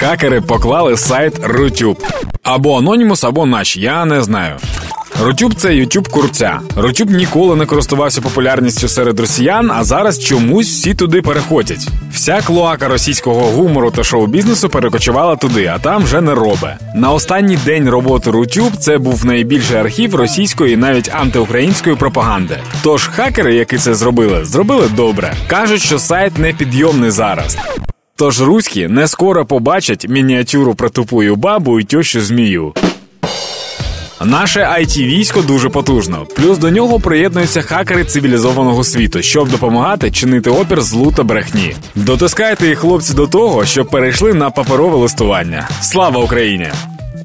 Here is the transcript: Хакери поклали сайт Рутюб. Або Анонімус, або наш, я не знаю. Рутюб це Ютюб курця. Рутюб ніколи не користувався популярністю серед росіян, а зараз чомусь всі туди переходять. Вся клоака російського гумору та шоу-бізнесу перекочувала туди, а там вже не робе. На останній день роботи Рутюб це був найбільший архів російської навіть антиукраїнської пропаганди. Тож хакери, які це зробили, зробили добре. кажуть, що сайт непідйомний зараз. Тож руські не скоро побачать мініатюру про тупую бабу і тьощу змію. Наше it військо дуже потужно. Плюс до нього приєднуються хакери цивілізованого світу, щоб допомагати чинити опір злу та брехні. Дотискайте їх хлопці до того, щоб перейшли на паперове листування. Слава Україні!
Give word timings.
Хакери 0.00 0.40
поклали 0.40 0.96
сайт 0.96 1.40
Рутюб. 1.42 1.98
Або 2.42 2.78
Анонімус, 2.78 3.24
або 3.24 3.46
наш, 3.46 3.76
я 3.76 4.04
не 4.04 4.22
знаю. 4.22 4.56
Рутюб 5.22 5.54
це 5.54 5.74
Ютюб 5.74 6.08
курця. 6.08 6.60
Рутюб 6.76 7.10
ніколи 7.10 7.56
не 7.56 7.66
користувався 7.66 8.20
популярністю 8.20 8.88
серед 8.88 9.20
росіян, 9.20 9.70
а 9.70 9.84
зараз 9.84 10.24
чомусь 10.24 10.68
всі 10.68 10.94
туди 10.94 11.22
переходять. 11.22 11.88
Вся 12.12 12.40
клоака 12.42 12.88
російського 12.88 13.40
гумору 13.40 13.90
та 13.90 14.04
шоу-бізнесу 14.04 14.68
перекочувала 14.68 15.36
туди, 15.36 15.66
а 15.66 15.78
там 15.78 16.02
вже 16.02 16.20
не 16.20 16.34
робе. 16.34 16.78
На 16.94 17.12
останній 17.12 17.58
день 17.64 17.88
роботи 17.90 18.30
Рутюб 18.30 18.76
це 18.76 18.98
був 18.98 19.26
найбільший 19.26 19.76
архів 19.76 20.14
російської 20.14 20.76
навіть 20.76 21.10
антиукраїнської 21.14 21.96
пропаганди. 21.96 22.58
Тож 22.82 23.06
хакери, 23.06 23.54
які 23.54 23.78
це 23.78 23.94
зробили, 23.94 24.44
зробили 24.44 24.88
добре. 24.96 25.34
кажуть, 25.48 25.82
що 25.82 25.98
сайт 25.98 26.38
непідйомний 26.38 27.10
зараз. 27.10 27.58
Тож 28.20 28.40
руські 28.40 28.88
не 28.88 29.08
скоро 29.08 29.46
побачать 29.46 30.08
мініатюру 30.08 30.74
про 30.74 30.90
тупую 30.90 31.36
бабу 31.36 31.80
і 31.80 31.84
тьощу 31.84 32.20
змію. 32.20 32.72
Наше 34.24 34.60
it 34.60 35.06
військо 35.06 35.42
дуже 35.42 35.68
потужно. 35.68 36.26
Плюс 36.36 36.58
до 36.58 36.70
нього 36.70 37.00
приєднуються 37.00 37.62
хакери 37.62 38.04
цивілізованого 38.04 38.84
світу, 38.84 39.22
щоб 39.22 39.48
допомагати 39.48 40.10
чинити 40.10 40.50
опір 40.50 40.82
злу 40.82 41.12
та 41.16 41.22
брехні. 41.22 41.74
Дотискайте 41.94 42.68
їх 42.68 42.78
хлопці 42.78 43.14
до 43.14 43.26
того, 43.26 43.64
щоб 43.64 43.90
перейшли 43.90 44.34
на 44.34 44.50
паперове 44.50 44.96
листування. 44.96 45.68
Слава 45.80 46.24
Україні! 46.24 46.68